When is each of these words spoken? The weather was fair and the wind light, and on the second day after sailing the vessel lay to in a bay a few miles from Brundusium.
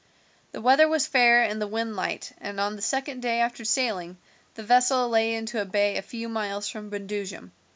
The 0.51 0.61
weather 0.61 0.87
was 0.87 1.05
fair 1.05 1.43
and 1.43 1.61
the 1.61 1.67
wind 1.67 1.95
light, 1.95 2.31
and 2.39 2.59
on 2.59 2.75
the 2.75 2.81
second 2.81 3.21
day 3.21 3.39
after 3.39 3.63
sailing 3.63 4.17
the 4.55 4.63
vessel 4.63 5.07
lay 5.09 5.39
to 5.39 5.57
in 5.59 5.61
a 5.61 5.65
bay 5.69 5.95
a 5.97 6.01
few 6.01 6.27
miles 6.27 6.67
from 6.67 6.89
Brundusium. 6.89 7.51